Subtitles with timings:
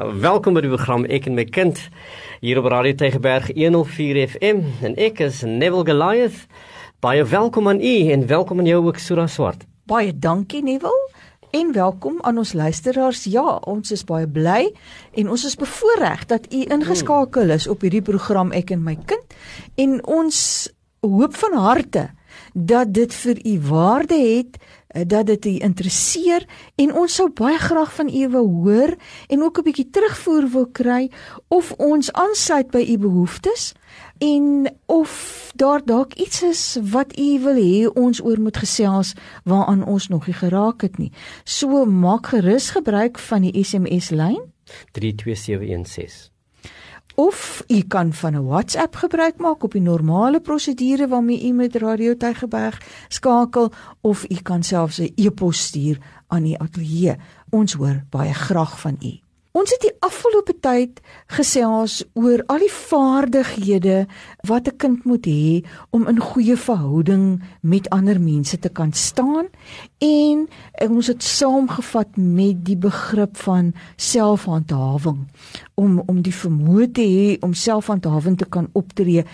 [0.00, 1.76] Welkom by die program Ek en my kind
[2.40, 6.46] hier op Radio Tygerberg 104 FM en ek is Neville Goliath.
[7.04, 9.66] Baie welkom aan u en welkom aan jou ook Sura Swart.
[9.84, 11.10] Baie dankie Neville
[11.52, 13.26] en welkom aan ons luisteraars.
[13.28, 14.70] Ja, ons is baie bly
[15.20, 19.36] en ons is bevoorreg dat u ingeskakel is op hierdie program Ek en my kind
[19.76, 20.40] en ons
[21.04, 22.08] hoop van harte
[22.54, 24.56] dat dit vir u waarde het
[25.06, 26.44] dat dit u interesseer
[26.74, 28.96] en ons sou baie graag van u wil hoor
[29.28, 31.10] en ook 'n bietjie terugvoer wil kry
[31.48, 33.72] of ons aansluit by u behoeftes
[34.18, 39.14] en of daar dalk iets is wat u wil hê ons oor moet gesels
[39.44, 41.12] waaraan ons nog nie geraak het nie.
[41.44, 44.52] So maak gerus gebruik van die SMS lyn
[44.92, 46.39] 32716
[47.20, 51.76] of u kan van 'n WhatsApp gebruik maak op die normale prosedure waarmee u met
[51.76, 57.16] Radio Tygerberg skakel of u kan selfs 'n e-pos stuur aan die ateljee.
[57.50, 59.12] Ons hoor baie graag van u.
[59.50, 61.00] Ons het die afgelope tyd
[61.34, 64.06] gesels oor al die vaardighede
[64.46, 69.46] wat 'n kind moet hê om in goeie verhouding met ander mense te kan staan
[69.98, 70.46] en
[70.88, 75.26] ons het saamgevat met die begrip van selfhandhawing
[75.80, 79.24] om om die vermoë te hê om selfhandhawing te kan optree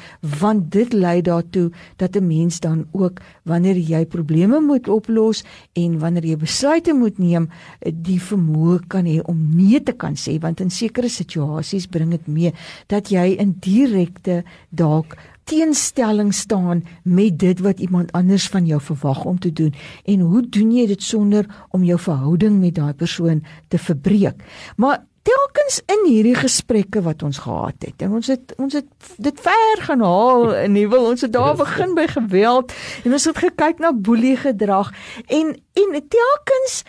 [0.40, 1.68] want dit lei daartoe
[2.02, 7.18] dat 'n mens dan ook wanneer jy probleme moet oplos en wanneer jy besluite moet
[7.18, 7.48] neem
[7.92, 12.26] die vermoë kan hê om nee te kan sê want in sekere situasies bring dit
[12.26, 12.52] mee
[12.86, 19.24] dat jy in direkte dalk teenstelling staan met dit wat iemand anders van jou verwag
[19.24, 19.74] om te doen.
[20.04, 24.42] En hoe doen jy dit sonder om jou verhouding met daai persoon te verbreek?
[24.76, 28.02] Maar telkens in hierdie gesprekke wat ons gehad het.
[28.04, 31.56] En ons het ons het dit ver gaan haal en nie wil ons het daar
[31.58, 32.74] begin by geweld
[33.04, 34.92] en ons het gekyk na boelie gedrag
[35.26, 36.82] en en telkens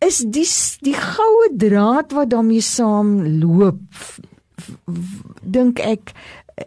[0.00, 0.48] is die
[0.86, 3.80] die goue draad wat daarmee saam loop
[5.40, 6.12] dink ek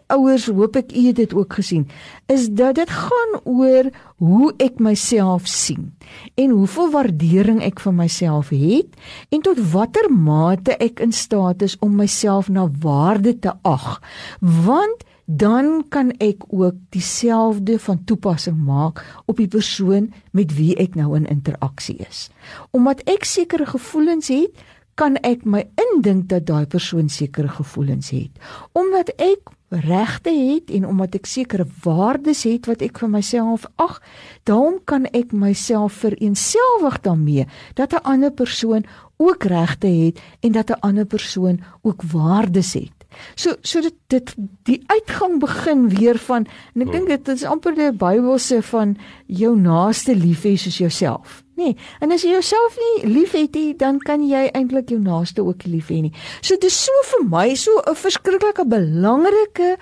[0.06, 1.88] ouers hoop ek u het dit ook gesien
[2.32, 5.92] is dat dit gaan oor hoe ek myself sien
[6.34, 8.98] en hoeveel waardering ek vir myself het
[9.30, 14.00] en tot watter mate ek in staat is om myself na waarde te ag.
[14.40, 20.98] Want dan kan ek ook dieselfde van toepassing maak op die persoon met wie ek
[21.00, 22.28] nou in interaksie is.
[22.76, 24.52] Omdat ek sekere gevoelens het
[24.94, 28.30] kan ek my indink dat daai persoon sekere gevoelens het
[28.72, 34.00] omdat ek regte het en omdat ek sekere waardes het wat ek vir myself ag,
[34.46, 38.84] daarom kan ek myself vereenselwig daarmee dat 'n ander persoon
[39.16, 42.92] ook regte het en dat 'n ander persoon ook waardes het.
[43.34, 47.74] So so dit dit die uitgang begin weer van en ek dink dit is amper
[47.74, 51.43] die Bybelse van jou naaste lief hê soos jouself.
[51.54, 55.62] Nee, en as jy jouself nie liefhet nie, dan kan jy eintlik jou naaste ook
[55.70, 56.12] lief hê nie.
[56.42, 59.76] So dis so vir my so 'n verskriklike belangrike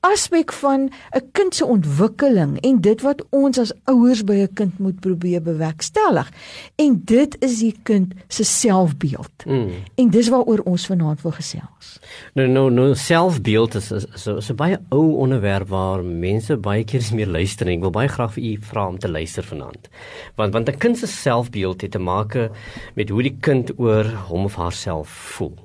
[0.00, 4.78] aspek van 'n kind se ontwikkeling en dit wat ons as ouers by 'n kind
[4.78, 6.30] moet probeer bewerkstellig.
[6.76, 9.44] En dit is die kind se selfbeeld.
[9.46, 9.70] Mm.
[9.94, 11.98] En dis waaroor ons vanaand wil gesels.
[12.34, 17.00] Nou nou nou selfbeeld is so 'n so baie ou onderwerp waar mense baie keer
[17.00, 17.76] nie meer luister nie.
[17.76, 19.88] Ek wil baie graag vir u vra om te luister vanaand.
[20.36, 22.36] Want want 'n kind se selfbeeld het te maak
[22.94, 25.56] met hoe die kind oor hom of haarself voel.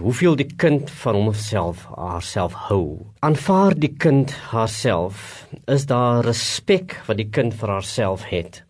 [0.00, 3.00] Hoeveel die kind van homself haarself hou.
[3.20, 5.44] Aanvaar die kind haarself.
[5.68, 8.62] Is daar respek wat die kind vir haarself het?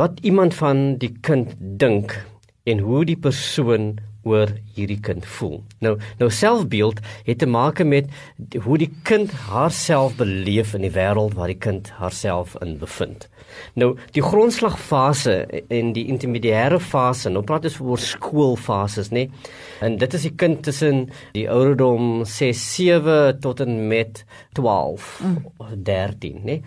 [0.00, 2.16] Wat iemand van die kind dink
[2.66, 5.60] en hoe die persoon oor hierdie kind voel.
[5.80, 8.10] Nou nou selfbeeld het te maak met
[8.64, 13.28] hoe die kind haarself beleef in die wêreld waar die kind haarself in bevind.
[13.74, 15.34] Nou die grondslagfase
[15.72, 19.26] en die intermediêre fase, nou praat ons oor skoolfases, nê?
[19.84, 24.24] En dit is die kind tussen die ouderdom 6 7 tot en met
[24.58, 25.08] 12
[25.58, 25.82] of mm.
[25.86, 26.60] 13, nê?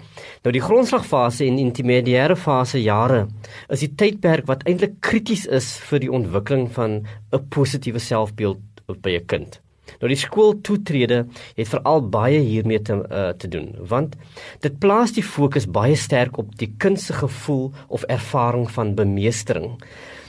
[0.44, 3.25] Nou die grondslagfase en intermediêre fase jare
[3.74, 7.03] is die tydperk wat eintlik krities is vir die ontwikkeling van
[7.34, 8.59] 'n positiewe selfbeeld
[9.02, 9.62] by 'n kind.
[10.00, 11.25] Nou die skooltoetrede
[11.56, 14.16] het veral baie hiermee te uh, te doen want
[14.60, 19.78] dit plaas die fokus baie sterk op die kind se gevoel of ervaring van bemeestering.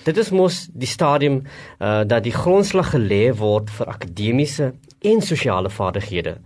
[0.04, 1.42] Dit is mos die stadium
[1.80, 6.38] uh, dat die grondslag gelê word vir akademiese en sosiale vaardighede.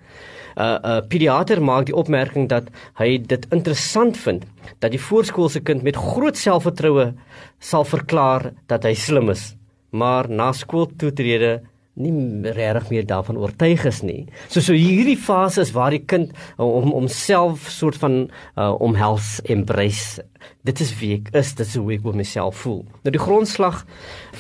[0.59, 4.45] 'n uh, uh, Pediater maak die opmerking dat hy dit interessant vind
[4.83, 7.13] dat die voorskoolse kind met groot selfvertroue
[7.59, 9.55] sal verklaar dat hy slim is,
[9.91, 11.59] maar na skooltoetrede
[11.99, 12.13] nie
[12.55, 14.27] regtig meer daarvan oortuig is nie.
[14.49, 18.19] So so hierdie fase is waar die kind om homself soort van
[18.57, 20.23] uh, omhels embrace.
[20.67, 22.85] Dit is wie ek is, dit is hoe ek met myself voel.
[23.03, 23.83] Nou die grondslag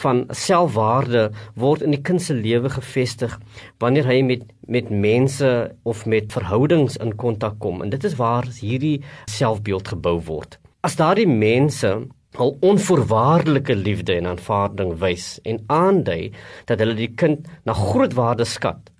[0.02, 1.28] van selfwaarde
[1.58, 3.34] word in die kind se lewe gevestig
[3.82, 5.48] wanneer hy met met mense
[5.88, 8.98] of met verhoudings in kontak kom en dit is waar hierdie
[9.32, 10.58] selfbeeld gebou word.
[10.84, 11.94] As daardie mense
[12.38, 16.30] al onvoorwaardelike liefde en aanvaarding wys en aandui
[16.70, 18.92] dat hulle die kind na groot waarde skat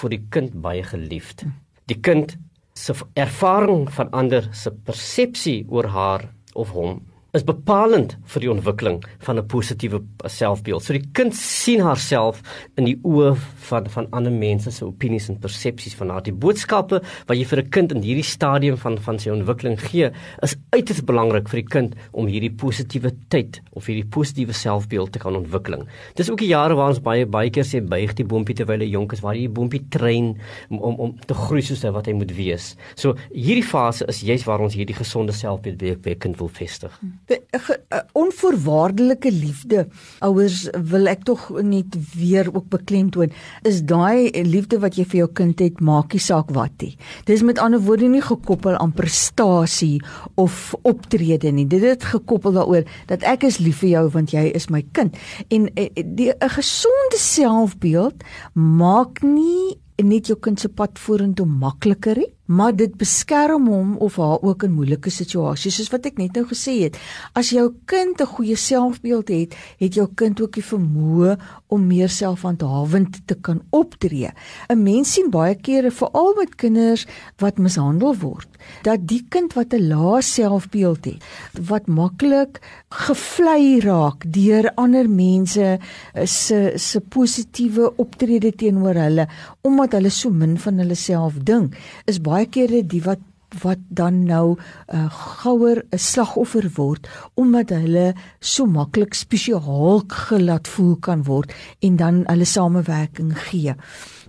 [0.00, 1.44] vir die kind baie geliefd.
[1.90, 2.36] Die kind
[2.74, 7.02] se ervaring van ander se persepsie oor haar of hom
[7.34, 10.82] is bepalend vir die ontwikkeling van 'n positiewe selfbeeld.
[10.82, 12.42] So die kind sien haarself
[12.76, 13.34] in die oë
[13.68, 16.22] van van ander mense se opinies en persepsies van haar.
[16.22, 20.10] Die boodskappe wat jy vir 'n kind in hierdie stadium van van sy ontwikkeling gee,
[20.42, 25.18] is uiters belangrik vir die kind om hierdie positiewe tyd of hierdie positiewe selfbeeld te
[25.18, 25.86] kan ontwikkel.
[26.14, 28.90] Dis ook die jare waar ons baie baie keer sê buig die boontjie terwyl hy
[28.90, 30.38] jonk is, waar jy die boontjie train
[30.70, 32.76] om om om te groei soos wat hy moet wees.
[32.94, 36.92] So hierdie fase is juist waar ons hierdie gesonde selfbeeld by 'n kind wil vestig.
[37.00, 37.23] Hmm.
[37.26, 39.86] 'n onvoorwaardelike liefde.
[40.18, 43.32] Ouers wil ek tog net weer ook beklemtoon,
[43.62, 46.96] is daai liefde wat jy vir jou kind het, maakie saak wat nie.
[47.24, 50.02] Dis met ander woorde nie gekoppel aan prestasie
[50.34, 51.66] of optrede nie.
[51.66, 55.16] Dit het gekoppel daaroor dat ek is lief vir jou want jy is my kind.
[55.48, 62.18] En eh, die 'n gesonde selfbeeld maak nie net jou kind se pad vorentoe makliker
[62.18, 66.36] nie maar dit beskerm hom of haar ook in moeilike situasies soos wat ek net
[66.36, 66.98] nou gesê het.
[67.32, 71.38] As jou kind 'n goeie selfbeeld het het jou kind ook die vermoë
[71.68, 74.30] om meer selfhandhawend te kan optree.
[74.68, 77.06] 'n mens sien baie kere veral met kinders
[77.38, 78.48] wat mishandel word
[78.82, 81.22] dat die kind wat 'n lae selfbeeld het
[81.70, 85.78] wat maklik gevlei raak deur ander mense
[86.24, 89.28] se se positiewe optrede teenoor hulle
[89.62, 91.76] omdat hulle so min van hulle self dink
[92.06, 93.22] is baie baie kere die wat
[93.62, 95.06] wat dan nou uh,
[95.42, 102.24] gouer 'n slagoffer word omdat hulle so maklik spesiaal gelaat voel kan word en dan
[102.26, 103.74] hulle samewerking gee.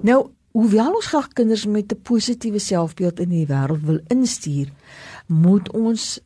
[0.02, 4.70] Nou, hoewel ons graag kinders met 'n positiewe selfbeeld in die wêreld wil instuur,
[5.28, 6.20] moet ons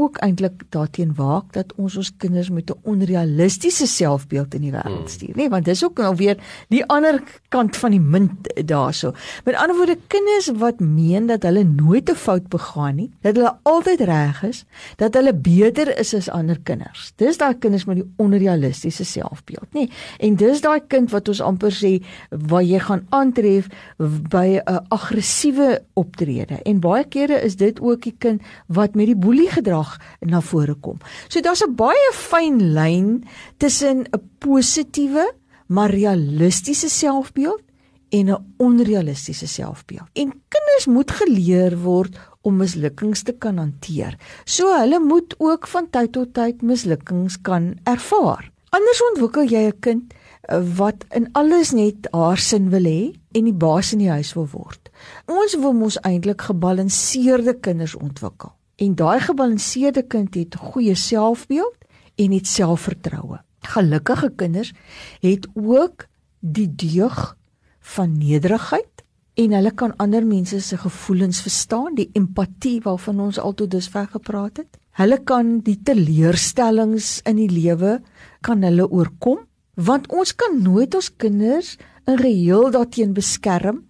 [0.00, 5.06] ook eintlik daarteen waak dat ons ons kinders met 'n onrealistiese selfbeeld in die wêreld
[5.06, 5.08] hmm.
[5.08, 6.36] stuur, nê, nee, want dis ook nou weer
[6.68, 9.12] die ander kant van die munt daarso.
[9.44, 13.56] Met ander woorde, kinders wat meen dat hulle nooit 'n fout begaan nie, dat hulle
[13.62, 14.64] altyd reg is,
[14.96, 17.12] dat hulle beter is as ander kinders.
[17.16, 19.80] Dis daai kinders met die onrealistiese selfbeeld, nê.
[19.80, 23.66] Nee, en dis daai kind wat ons amper sê waar jy gaan aantref
[24.30, 26.62] by 'n aggressiewe optrede.
[26.62, 30.40] En baie kere is dit ook die kind wat met die boelie gedrag graag na
[30.40, 30.98] vore kom.
[31.28, 33.24] So daar's 'n baie fyn lyn
[33.58, 35.32] tussen 'n positiewe
[35.66, 37.62] maar realistiese selfbeeld
[38.10, 40.08] en 'n onrealistiese selfbeeld.
[40.12, 44.18] En kinders moet geleer word om mislukkings te kan hanteer.
[44.44, 48.50] So hulle moet ook van tyd tot tyd mislukkings kan ervaar.
[48.70, 53.44] Anders ontwikkel jy 'n kind eh, wat in alles net haar sin wil hê en
[53.44, 54.90] die baas in die huis wil word.
[55.26, 58.52] Ons wil mos eintlik gebalanseerde kinders ontwikkel.
[58.80, 61.76] En daai gebalanseerde kind het goeie selfbeeld
[62.16, 63.40] en het selfvertroue.
[63.68, 64.72] Gelukkige kinders
[65.20, 66.06] het ook
[66.40, 67.36] die deug
[67.80, 69.04] van nederigheid
[69.40, 74.62] en hulle kan ander mense se gevoelens verstaan, die empatie waarvan ons altoe dusver gepraat
[74.62, 74.80] het.
[74.96, 78.00] Hulle kan die teleurstellings in die lewe
[78.40, 79.44] kan hulle oorkom
[79.80, 81.76] want ons kan nooit ons kinders
[82.08, 83.84] in geheel daarteen beskerm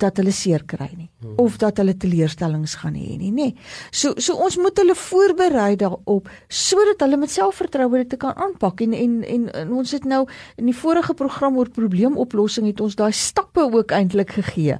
[0.00, 1.36] dat hulle seer kry nie hmm.
[1.42, 3.48] of dat hulle teleurstellings gaan hê nie nê.
[3.92, 8.96] So so ons moet hulle voorberei daarop sodat hulle met selfvertroue dit kan aanpak en,
[8.96, 10.24] en en en ons het nou
[10.56, 14.78] in die vorige program oor probleemoplossing het ons daai stappe ook eintlik gegee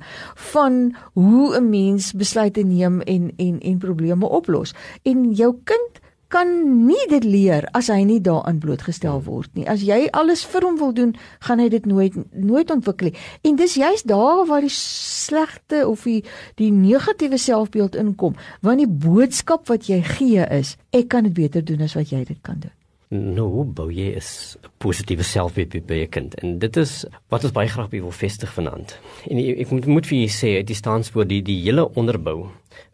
[0.53, 4.75] van hoe 'n mens besluite neem en en en probleme oplos.
[5.03, 6.01] En jou kind
[6.31, 6.51] kan
[6.87, 9.67] nie dit leer as hy nie daaraan blootgestel word nie.
[9.69, 11.15] As jy alles vir hom wil doen,
[11.47, 13.23] gaan hy dit nooit nooit ontwikkel nie.
[13.51, 16.21] En dis juist daar waar die slegte of die
[16.61, 21.65] die negatiewe selfbeeld inkom, want die boodskap wat jy gee is, ek kan dit beter
[21.67, 22.75] doen as wat jy dit kan doen.
[23.11, 27.53] Nou, bou jy is 'n positiewe selfbeeld by 'n kind en dit is wat ons
[27.53, 28.99] baie graag wil vestig vanaand.
[29.27, 32.47] En ek moet moet vir julle sê, dit staan voor die die hele onderbou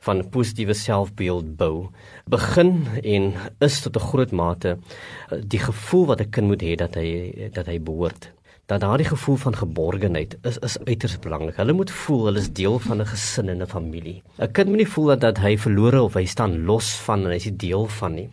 [0.06, 1.88] van positiewe selfbeeld bou.
[2.30, 6.74] Begin en is tot 'n groot mate eh, die gevoel wat 'n kind moet hê
[6.74, 8.35] dat hy dat hy behoort
[8.66, 11.56] dat daardie gevoel van geborgenheid is is uiters belangrik.
[11.56, 14.22] Hulle moet voel hulle is deel van 'n gesin en 'n familie.
[14.38, 17.30] 'n Kind moet nie voel dat, dat hy verlore of hy staan los van en
[17.30, 18.28] hy is nie deel van nie.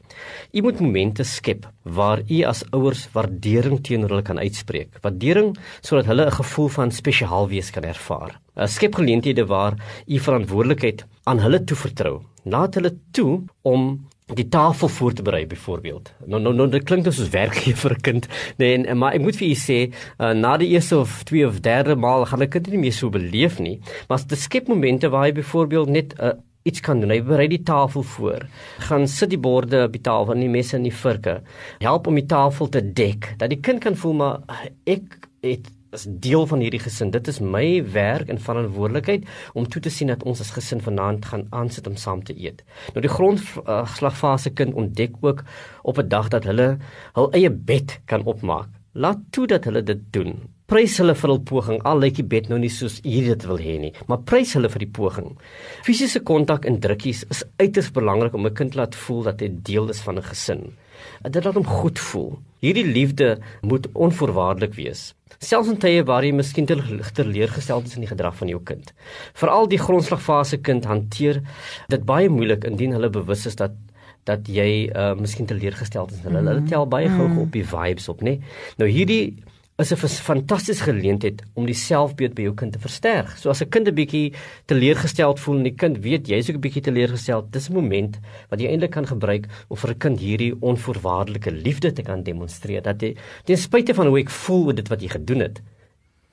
[0.52, 4.90] U moet momente skep waar u as ouers waardering teenoor hulle kan uitspreek.
[5.02, 8.40] Waardering sodat hulle 'n gevoel van spesiaal wees kan ervaar.
[8.56, 9.74] 'n Skep geleenthede waar
[10.08, 12.22] u verantwoordelikheid aan hulle toevertrou.
[12.44, 16.14] Laat hulle toe om die tafel voor te berei byvoorbeeld.
[16.26, 18.28] Nou nou nou dit klink soos werkgee vir 'n kind.
[18.58, 19.80] Nee, en, maar ek moet vir u sê,
[20.20, 23.10] uh, na die eerste of twee of derde maal gaan 'n kind nie meer so
[23.10, 26.32] beleef nie, maar dit skep momente waar hy byvoorbeeld net 'n uh,
[26.64, 27.12] iets kan doen.
[27.12, 28.48] Hy berei die tafel voor.
[28.88, 31.42] Gaan sit die borde op die tafel en die messe en die vurke.
[31.84, 33.34] Help om die tafel te dek.
[33.38, 34.40] Dat die kind kan voel maar
[34.88, 37.12] ek het is deel van hierdie gesin.
[37.14, 41.26] Dit is my werk en verantwoordelikheid om toe te sien dat ons as gesin vanaand
[41.26, 42.64] gaan aansit om saam te eet.
[42.94, 45.44] Nou die grondslagfase uh, kind ontdek ook
[45.84, 46.78] op 'n dag dat hulle
[47.14, 48.70] hul eie bed kan opmaak.
[48.94, 50.36] Laat toe dat hulle dit doen.
[50.66, 51.82] Prys hulle vir hul poging.
[51.84, 54.70] Al lyk die bed nou nie soos u dit wil hê nie, maar prys hulle
[54.70, 55.34] vir die poging.
[55.84, 59.90] Fisiese kontak en drukkies is uiters belangrik om 'n kind laat voel dat hy deel
[59.90, 60.74] is van 'n gesin.
[61.30, 62.40] Dit laat hom goed voel.
[62.60, 65.14] Hierdie liefde moet onvoorwaardelik wees
[65.44, 66.78] selfs in tye waar jy miskien te
[67.18, 68.92] teleurgesteld is in die gedrag van jou kind.
[69.40, 71.42] Veral die grondslagfase kind hanteer
[71.92, 73.76] dit baie moeilik indien hulle bewus is dat
[74.24, 76.40] dat jy uh miskien teleurgesteld is in hulle.
[76.40, 76.54] Mm -hmm.
[76.54, 78.40] Hulle tel baie gou op die vibes op, nê.
[78.78, 79.44] Nou hierdie
[79.82, 83.30] is 'n fantastiese geleentheid om die selfbeeld by jou kind te versterk.
[83.38, 84.34] So as 'n kind 'n bietjie
[84.68, 88.60] teleurgesteld voel en die kind weet jy's ook 'n bietjie teleurgesteld, dis 'n moment wat
[88.60, 92.82] jy eintlik kan gebruik om vir 'n kind hierdie onvoorwaardelike liefde te kan demonstreer.
[92.82, 93.16] Dat jy
[93.46, 95.62] ten spyte van hoe ek voel oor dit wat jy gedoen het,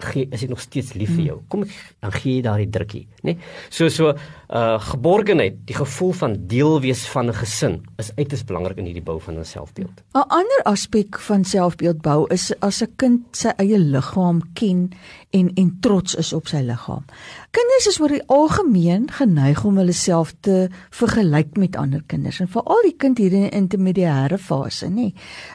[0.04, 1.38] gee is ek nog steeds lief vir jou.
[1.48, 3.34] Kom ek dan gee jy daardie drukkie, nê?
[3.34, 3.36] Nee?
[3.70, 4.14] So so
[4.50, 9.04] uh geborgenheid, die gevoel van deel wees van 'n gesin is uiters belangrik in hierdie
[9.04, 10.02] bou van 'n selfbeeld.
[10.14, 14.90] 'n Ander aspek van selfbeeld bou is as 'n kind sy eie liggaam ken
[15.30, 17.04] en en trots is op sy liggaam.
[17.50, 22.46] Kinders is oor die algemeen geneig om hulle self te vergelyk met ander kinders en
[22.52, 25.08] veral die kind hier in die intermediêre fase, nê.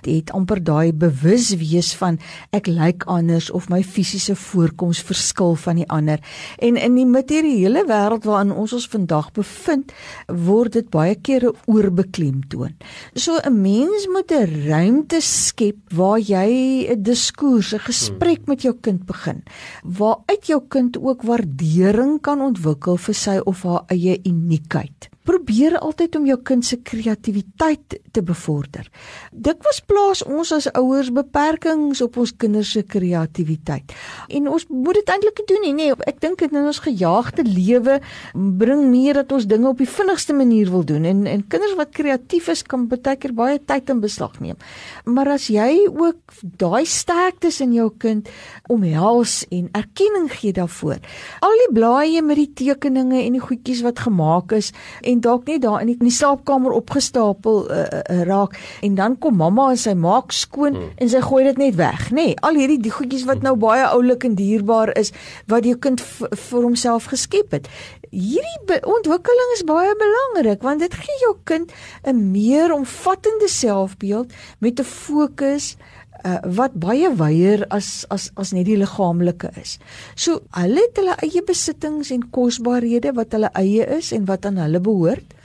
[0.03, 2.17] Dit het amper daai bewus wees van
[2.51, 6.19] ek lyk anders of my fisiese voorkoms verskil van die ander.
[6.59, 9.95] En in die materiële wêreld waarin ons ons vandag bevind,
[10.27, 12.75] word dit baie kere oorbeklemtoon.
[13.15, 18.75] So 'n mens moet 'n ruimte skep waar jy 'n diskurs, 'n gesprek met jou
[18.81, 19.43] kind begin
[19.83, 21.23] waaruit jou kind ook
[21.85, 26.77] waardering kan ontwikkel vir sy of haar eie uniekheid probeer altyd om jou kind se
[26.85, 28.87] kreatiwiteit te bevorder.
[29.31, 33.93] Dikwels plaas ons as ouers beperkings op ons kinders se kreatiwiteit.
[34.29, 35.73] En ons moet dit eintlik doen nie.
[35.75, 37.99] Nee, ek dink dit in ons gejaagde lewe
[38.33, 41.93] bring meer dat ons dinge op die vinnigste manier wil doen en en kinders wat
[41.95, 44.57] kreatief is kan baie keer baie tyd in beslag neem.
[45.05, 48.29] Maar as jy ook daai sterktes in jou kind
[48.71, 51.01] omhels en erkenning gee daarvoor.
[51.45, 55.47] Al die blaaie met die tekeninge en die goedjies wat gemaak is en en dalk
[55.47, 59.69] net daar in die, in die slaapkamer opgestapel uh, uh, raak en dan kom mamma
[59.71, 60.93] en sy maak skoon hmm.
[61.01, 62.25] en sy gooi dit net weg, nê?
[62.25, 65.13] Nee, al hierdie die goedjies wat nou baie oulik en dierbaar is
[65.51, 67.69] wat jou kind vir homself geskep het.
[68.11, 71.71] Hierdie ontwikkeling is baie belangrik want dit gee jou kind
[72.03, 75.75] 'n meer omvattende selfbeeld met 'n fokus
[76.25, 79.77] uh, wat baie wyeer as as as net die liggaamlike is.
[80.15, 84.59] So hulle het hulle eie besittings en kosbarehede wat hulle eie is en wat aan
[84.61, 85.35] hulle behoort.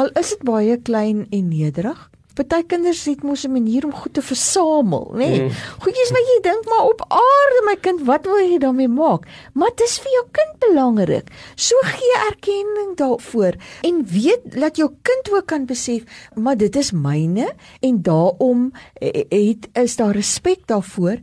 [0.00, 2.08] Al is dit baie klein en nederig.
[2.38, 5.16] Party kinders het mos 'n manier om goed te versamel, nê?
[5.16, 5.42] Nee.
[5.42, 5.50] Mm.
[5.82, 9.26] Goedjies wat jy dink maar op aarde my kind, wat wil jy daarmee maak?
[9.52, 11.30] Maar dit is vir jou kind belangrik.
[11.54, 16.02] So gee erkenning daarvoor en weet dat jou kind ook kan besef,
[16.34, 21.16] maar dit is myne en daarom eh, het is daar respek daarvoor.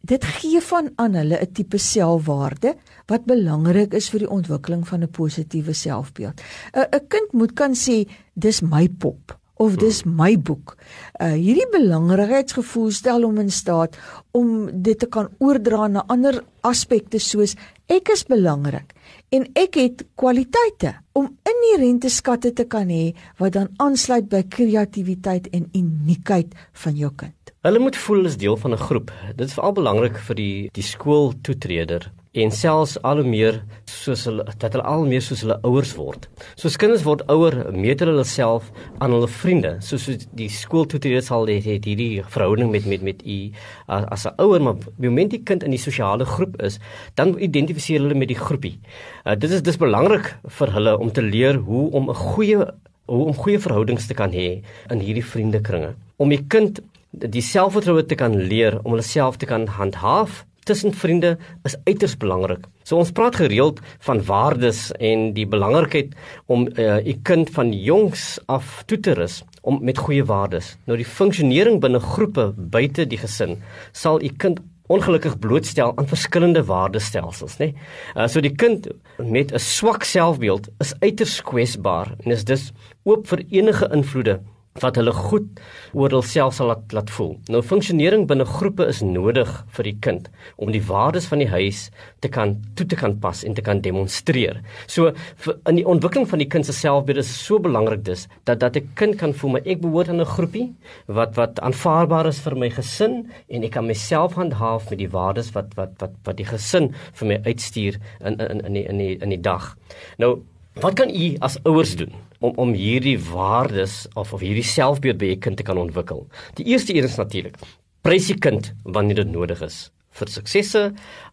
[0.00, 5.02] Dit gee van aan hulle 'n tipe selfwaarde wat belangrik is vir die ontwikkeling van
[5.02, 6.40] 'n positiewe selfbeeld.
[6.72, 10.76] 'n 'n kind moet kan sê dis my pop of dis my boek.
[11.20, 13.96] Uh hierdie belangrikheidsgevoel stel hom in staat
[14.32, 17.54] om dit te kan oordra na ander aspekte soos
[17.92, 18.94] ek is belangrik
[19.34, 25.50] en ek het kwaliteite om inherente skatte te kan hê wat dan aansluit by kreatiwiteit
[25.52, 27.54] en uniekheid van jou kind.
[27.64, 29.12] Hulle moet voel as deel van 'n groep.
[29.36, 34.44] Dit is veral belangrik vir die die skooltoetreder en selfs al hoe meer soos hulle
[34.58, 36.26] dat hulle al meer soos hulle ouers word.
[36.58, 39.76] Soos kinders word ouer, meet hulle self aan hulle vriende.
[39.86, 43.38] Soos die skool toe dit sal het, het hierdie verhouding met met met u
[43.86, 46.78] as 'n ouer, maar die oomblik die kind in die sosiale groep is,
[47.14, 48.78] dan identifiseer hulle met die groepie.
[49.24, 52.66] Uh, dit is dis belangrik vir hulle om te leer hoe om 'n goeie
[53.06, 55.94] hoe om goeie verhoudings te kan hê in hierdie vriendekringe.
[56.16, 56.80] Om die kind
[57.12, 62.16] die selfvertroue te kan leer om hulle self te kan handhaaf tussen vriende is uiters
[62.16, 62.66] belangrik.
[62.82, 66.14] So ons praat gereeld van waardes en die belangrikheid
[66.46, 70.74] om uh, u kind van jongs af toe te rus om met goeie waardes.
[70.84, 73.58] Nou die funksionering binne groepe buite die gesin
[73.92, 74.60] sal u kind
[74.92, 77.70] ongelukkig blootstel aan verskillende waardestelsels, nê.
[77.72, 77.74] Nee?
[78.16, 82.72] Uh, so die kind met 'n swak selfbeeld is uiters kwesbaar en is dus
[83.04, 84.40] oop vir enige invloede
[84.82, 85.60] wat hulle goed
[85.94, 87.36] oor hulself sal laat, laat voel.
[87.52, 90.24] Nou funksionering binne groepe is nodig vir die kind
[90.58, 91.84] om die waardes van die huis
[92.24, 94.58] te kan toe te kan pas en te kan demonstreer.
[94.90, 95.12] So
[95.44, 98.74] vir, in die ontwikkeling van die kind se selfbeeld is so belangrik dis dat dat
[98.76, 100.74] 'n kind kan voel maar ek behoort aan 'n groepie
[101.06, 105.54] wat wat aanvaarbaar is vir my gesin en ek kan myself handhaaf met die waardes
[105.54, 109.18] wat wat wat wat die gesin vir my uitstuur in in in die in die
[109.22, 109.76] in die dag.
[110.18, 110.42] Nou
[110.74, 112.10] Wat kan u as ouers doen
[112.44, 116.26] om om hierdie waardes of of hierdie selfbeeld by u kind te kan ontwikkel?
[116.60, 117.58] Die eerste een is natuurlik:
[118.04, 120.82] prys die kind wanneer dit nodig is vir suksesse,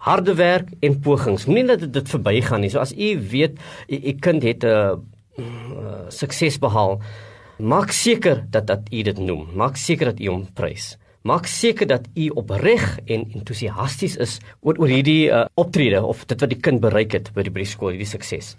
[0.07, 1.45] harde werk en pogings.
[1.49, 2.71] Moenie dat dit, dit verbygaan nie.
[2.73, 4.95] So as u weet u kind het 'n uh,
[5.37, 7.01] uh, sukses behaal,
[7.59, 9.49] maak seker dat dat u dit noem.
[9.53, 10.97] Maak seker dat u hom prys.
[11.21, 16.39] Maak seker dat u opreg en entoesiasties is oor oor hierdie uh, optrede of dit
[16.41, 18.55] wat die kind bereik het by die, by die skool, hierdie sukses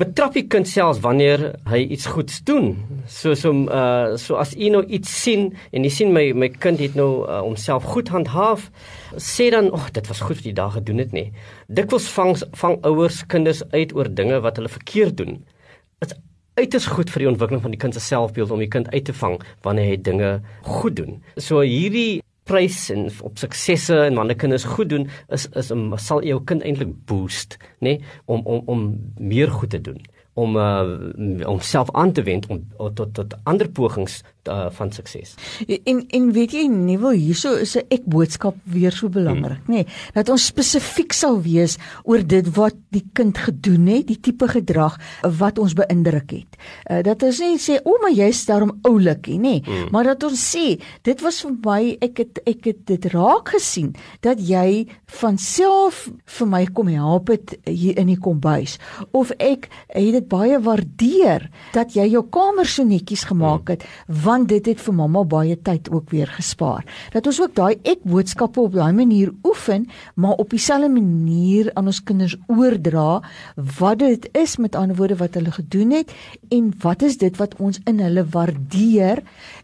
[0.00, 2.72] betrap die kind selfs wanneer hy iets goeds doen.
[3.10, 6.80] So so uh so as u nou iets sien en jy sien my my kind
[6.80, 8.70] het nou uh, homself goed handhaaf,
[9.16, 11.32] sê dan, "Ag, oh, dit was goed wat jy daag gedoen het nie."
[11.68, 15.44] Dikwels vang vang ouers kinders uit oor dinge wat hulle verkeerd doen.
[16.00, 16.16] Dit is
[16.54, 19.12] uiters goed vir die ontwikkeling van die kind se selfbeeld om die kind uit te
[19.12, 21.22] vang wanneer hy dinge goed doen.
[21.36, 26.24] So hierdie prys en op suksesse en wanneer kinders goed doen is is um, sal
[26.26, 28.00] jou kind eintlik boost nê nee?
[28.26, 28.88] om om om
[29.18, 30.00] meer goed te doen
[30.40, 32.62] om uh, om self aan te wend om
[32.94, 35.34] tot tot ander pogings uh, van sukses.
[35.84, 39.74] En en weet jy nie wil hierso is 'n ek boodskap weer so belangrik, hmm.
[39.74, 44.20] nê, nee, dat ons spesifiek sal wees oor dit wat die kind gedoen het, die
[44.20, 44.98] tipe gedrag
[45.38, 46.58] wat ons beïndruk het.
[46.90, 49.90] Uh, dat ons nie sê o, maar jy's daarom oulik nie, nê, hmm.
[49.90, 53.94] maar dat ons sê dit was vir my ek het ek het dit raak gesien
[54.20, 54.86] dat jy
[55.20, 58.78] van self vir my kom help het hier in die kombuis
[59.12, 63.70] of ek het dit baie waardeer dat jy jou kamer so netjies gemaak hmm.
[63.70, 63.82] het.
[63.82, 66.84] Hmm want dit het vir mamma baie tyd ook weer gespaar.
[67.12, 71.90] Dat ons ook daai ek boodskappe op daai manier oefen, maar op dieselfde manier aan
[71.90, 73.20] ons kinders oordra
[73.78, 76.14] wat dit is met ander woorde wat hulle gedoen het
[76.48, 79.20] en wat is dit wat ons in hulle waardeer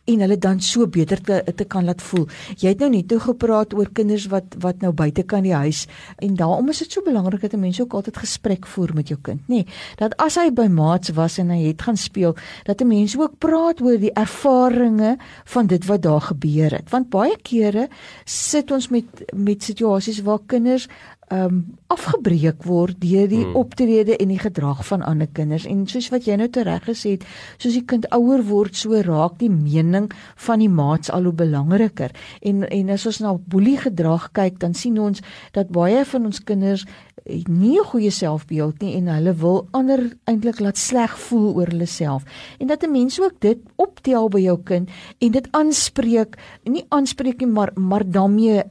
[0.07, 2.27] en hulle dan so beter te, te kan laat voel.
[2.57, 5.87] Jy het nou net toe gepraat oor kinders wat wat nou buite kan die huis
[6.23, 9.19] en daarom is dit so belangrik dat 'n mens ook altyd gesprek voer met jou
[9.23, 9.63] kind, nê?
[9.63, 9.67] Nee,
[9.97, 13.39] dat as hy by maats was en hy het gaan speel, dat 'n mens ook
[13.39, 16.91] praat oor die ervarings van dit wat daar gebeur het.
[16.91, 17.89] Want baie kere
[18.25, 20.89] sit ons met met situasies waar kinders
[21.35, 23.57] um afgebreek word deur die hmm.
[23.59, 25.65] optrede en die gedrag van ander kinders.
[25.67, 27.25] En soos wat jy nou tereg gesê het
[27.59, 30.11] soos die kind ouer word so raak die mening
[30.47, 32.15] van die maats al hoe belangriker.
[32.43, 35.23] En en as ons na boelie gedrag kyk dan sien ons
[35.57, 36.87] dat baie van ons kinders
[37.27, 41.87] nie 'n goeie selfbeeld nie en hulle wil ander eintlik laat sleg voel oor hulle
[41.87, 42.23] self.
[42.59, 47.41] En dat 'n mens ook dit optel by jou kind en dit aanspreek nie aanspreek
[47.41, 48.63] nie maar maar daarmee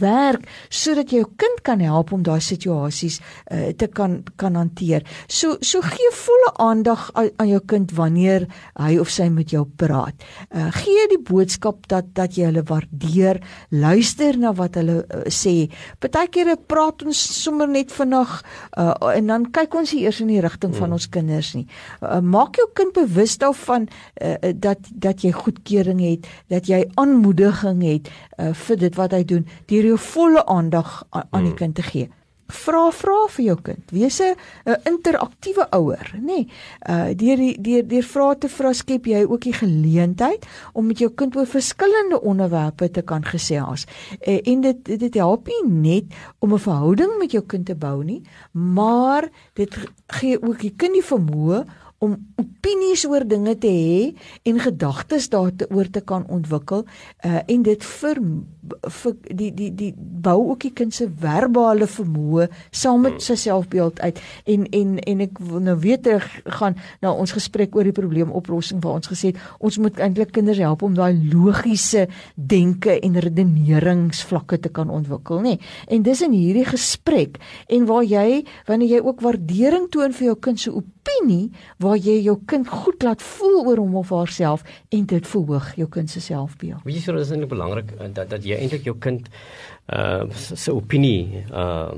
[0.00, 5.06] werk sodat jy jou kind kan help om daai situasies uh, te kan kan hanteer.
[5.28, 8.46] So so gee volle aandag aan, aan jou kind wanneer
[8.80, 10.14] hy of sy met jou praat.
[10.50, 15.68] Uh, gee die boodskap dat dat jy hulle waardeer, luister na wat hulle uh, sê.
[16.02, 18.34] Partykeer praat ons sommer net vinnig
[18.76, 20.98] uh, en dan kyk ons eers in die rigting van hmm.
[20.98, 21.66] ons kinders nie.
[22.00, 27.82] Uh, maak jou kind bewus daarvan uh, dat dat jy goedkeuring het, dat jy aanmoediging
[27.86, 31.58] het uh, vir dit wat hy doen deur jou volle aandag aan, aan die hmm.
[31.58, 32.08] kind te gee.
[32.46, 33.90] Vra vra vir jou kind.
[33.90, 34.36] Wees 'n
[34.86, 36.20] interaktiewe ouer, nê?
[36.26, 36.48] Nee,
[36.88, 40.98] uh deur die deur deur vrae te vra skep jy ook die geleentheid om met
[40.98, 43.86] jou kind oor verskillende onderwerpe te kan gesels.
[44.26, 46.04] Uh, en dit dit help nie net
[46.38, 48.22] om 'n verhouding met jou kind te bou nie,
[48.52, 51.64] maar dit gee ook die kind die vermoë
[51.98, 54.00] om opinies oor dinge te hê
[54.50, 58.20] en gedagtes daaroor te kan ontwikkel uh, en dit vir,
[59.00, 64.00] vir die die die bou ook die kind se verbale vermoë saam met sy selfbeeld
[64.00, 64.20] uit.
[64.44, 66.26] En en en ek wil nou weer terug
[66.58, 70.60] gaan na ons gesprek oor die probleemoplossing waar ons gesê het ons moet eintlik kinders
[70.62, 75.56] help om daai logiese denke en redeneringsvlakke te kan ontwikkel nê.
[75.88, 77.40] En dis in hierdie gesprek
[77.72, 81.52] en waar jy wanneer jy ook waardering toon vir jou kind se opinie
[81.82, 85.88] waar jy jou kind goed laat voel oor hom of haarself en dit verhoog jou
[85.88, 86.82] kind se selfbeeld.
[86.84, 89.28] Weet jy so dis eintlik belangrik eh, dat dat jy eintlik jou kind
[89.92, 91.92] uh se opinie uh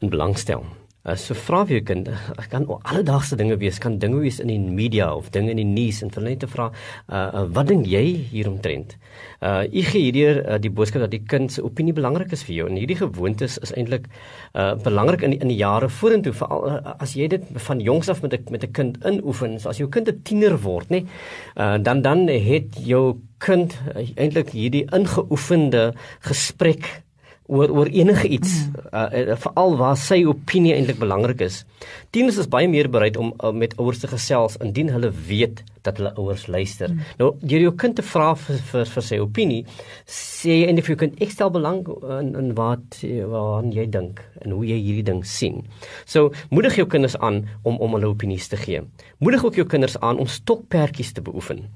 [0.00, 0.64] in belangstel.
[1.00, 2.08] Uh, so vra vir jou kind,
[2.52, 6.02] kan alledaagse dinge wees, kan dinge wees in die media of dinge in die nuus
[6.04, 6.66] en vir net te vra,
[7.08, 8.98] uh, uh, wat dink jy hieromtrent?
[9.40, 12.54] Uh u gee hierdeur uh, die boodskap dat die kind se opinie belangrik is vir
[12.58, 14.10] jou en hierdie gewoontes is eintlik
[14.52, 18.12] uh belangrik in die, in die jare vorentoe veral uh, as jy dit van jongs
[18.12, 21.06] af met 'n met 'n kind inoefen, so as jou kind 'n tiener word, nê,
[21.56, 27.02] uh dan dan het jou kind uh, eintlik hierdie ingeoefende gesprek
[27.50, 28.52] oor oor enige iets
[28.94, 31.64] uh, veral waar sy opinie eintlik belangrik is.
[32.14, 36.00] Tieners is baie meer bereid om uh, met ouers te gesels indien hulle weet dat
[36.00, 36.90] hulle ouers luister.
[36.92, 37.00] Mm.
[37.18, 39.60] Nou deur jou kind te vra vir, vir vir sy opinie,
[40.06, 41.82] sê jy eintlik vir jou kind ek stel belang
[42.18, 45.60] in in wat waaraan jy dink en hoe jy hierdie ding sien.
[46.04, 48.82] So moedig jou kinders aan om om hulle opinies te gee.
[49.18, 51.66] Moedig ook jou kinders aan om stokperdjies te beoefen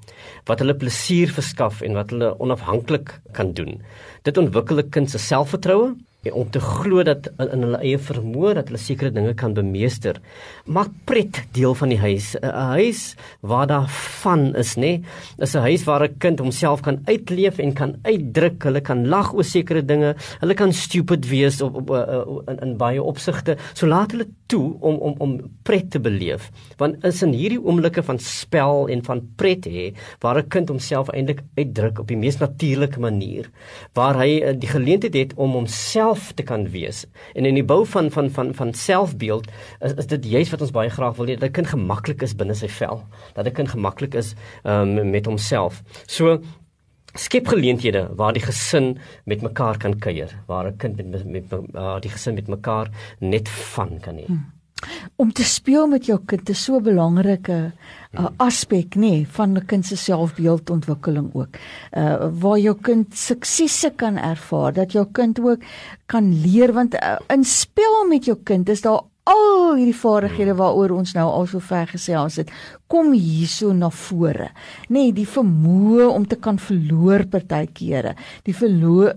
[0.49, 3.81] wat hulle plesier verskaf en wat hulle onafhanklik kan doen.
[4.25, 7.99] Dit ontwikkel 'n kind se selfvertroue en om te glo dat in, in hulle eie
[7.99, 10.21] vermoë dat hulle sekere dinge kan bemeester.
[10.65, 12.35] Maak pret deel van die huis.
[12.41, 13.89] 'n Huis waar daar
[14.23, 15.05] van is, nê?
[15.39, 18.63] Is 'n huis waar 'n kind homself kan uitleef en kan uitdruk.
[18.63, 20.15] Hulle kan lag oor sekere dinge.
[20.41, 23.57] Hulle kan stupid wees op, op, op in, in baie opsigte.
[23.75, 26.51] So laat hulle toe om om om pret te beleef.
[26.81, 31.09] Want is in hierdie oomblikke van spel en van pret hê waar 'n kind homself
[31.09, 33.51] eintlik uitdruk op die mees natuurlike manier,
[33.95, 37.07] waar hy eh, die geleentheid het om homself te kan wees.
[37.35, 39.47] En in die bou van van van van selfbeeld
[39.81, 42.37] is, is dit juist wat ons baie graag wil hê dat 'n kind gemaklik is
[42.37, 43.03] binne sy vel,
[43.35, 45.83] dat 'n kind gemaklik is um, met homself.
[46.07, 46.41] So
[47.15, 51.53] skep geleenthede waar die gesin met mekaar kan kuier, waar 'n kind met met, met
[51.75, 54.27] uh, die gesin met mekaar net van kan hê.
[54.27, 54.53] Hmm.
[55.17, 57.73] Om te speel met jou kind is so 'n belangrike
[58.13, 61.57] uh, aspek nê nee, van 'n kind se selfbeeldontwikkeling ook.
[61.93, 65.63] Uh waar jou kind suksese kan ervaar, dat jou kind ook
[66.07, 70.93] kan leer want uh, in spel met jou kind is daar al hierdie vaardighede waaroor
[70.99, 72.51] ons nou al so ver gesels het,
[72.95, 74.51] kom hierso na vore.
[74.87, 78.13] Nê, nee, die vermoë om te kan verloor partykeere,
[78.45, 79.15] die verloor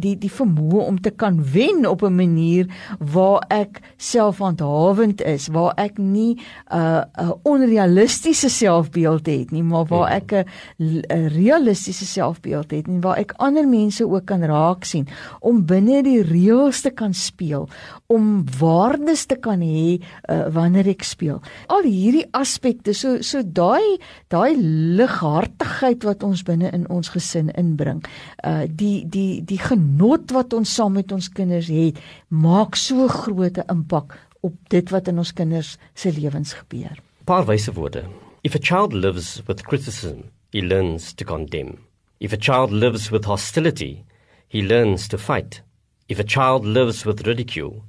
[0.00, 2.68] die die vermoë om te kan wen op 'n manier
[2.98, 6.38] waar ek selfhandhawend is, waar ek nie
[6.70, 10.44] 'n uh, 'n onrealistiese selfbeeld het nie, maar waar ek 'n
[10.78, 15.08] 'n realistiese selfbeeld het en waar ek ander mense ook kan raak sien
[15.40, 17.68] om binne die reëls te kan speel,
[18.06, 21.40] om waardes te kan hê uh, wanneer ek speel.
[21.72, 23.98] Al hierdie aspekte so so daai
[24.32, 24.54] daai
[25.00, 28.04] lighartigheid wat ons binne in ons gesin inbring,
[28.44, 33.58] uh die die die genot wat ons saam met ons kinders het, maak so groot
[33.58, 36.96] 'n impak op dit wat in ons kinders se lewens gebeur.
[37.24, 38.04] Paar wyse woorde.
[38.42, 41.78] If a child lives with criticism, he learns to condemn.
[42.20, 44.04] If a child lives with hostility,
[44.48, 45.62] he learns to fight.
[46.08, 47.82] If a child lives with ridicule,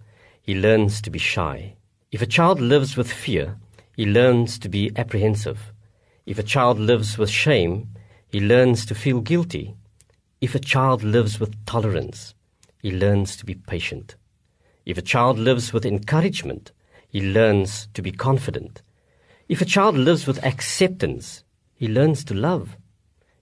[0.49, 1.75] he learns to be shy.
[2.11, 3.59] If a child lives with fear,
[3.95, 5.71] he learns to be apprehensive.
[6.25, 7.89] If a child lives with shame,
[8.27, 9.75] he learns to feel guilty.
[10.41, 12.33] If a child lives with tolerance,
[12.81, 14.15] he learns to be patient.
[14.87, 16.71] If a child lives with encouragement,
[17.07, 18.81] he learns to be confident.
[19.47, 21.43] If a child lives with acceptance,
[21.75, 22.75] he learns to love.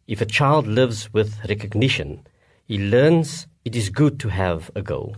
[0.07, 2.27] If a child lives with recognition,
[2.65, 5.15] he learns it is good to have a goal.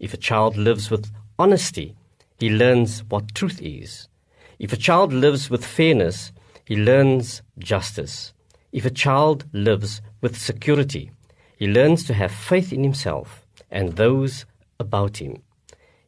[0.00, 1.94] If a child lives with honesty,
[2.38, 4.08] he learns what truth is.
[4.58, 6.32] If a child lives with fairness,
[6.64, 8.32] he learns justice.
[8.72, 11.10] If a child lives with security,
[11.56, 14.46] he learns to have faith in himself and those
[14.78, 15.42] about him.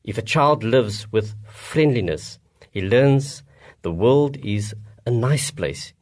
[0.05, 2.39] If a child lives with friendliness,
[2.71, 3.43] he learns
[3.83, 4.75] the world is
[5.07, 5.93] a nice place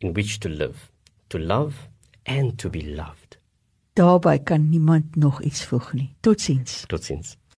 [0.00, 0.90] in which to live,
[1.30, 1.88] to love
[2.26, 3.36] and to be loved.
[3.94, 6.14] Daarby kan niemand nog iets voeg nie.
[6.20, 6.84] Totsiens.
[6.86, 7.36] Totsiens.